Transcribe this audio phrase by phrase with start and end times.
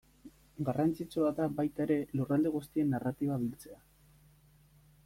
[0.69, 3.81] Garrantzitsua da baita ere lurralde guztien narratiba biltzea.